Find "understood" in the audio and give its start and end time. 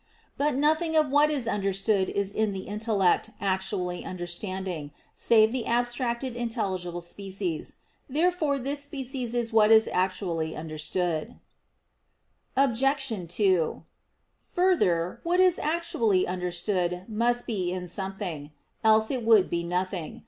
1.47-2.09, 10.55-11.35, 16.25-17.05